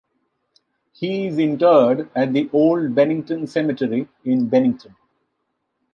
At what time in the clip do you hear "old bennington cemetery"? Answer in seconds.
2.53-4.07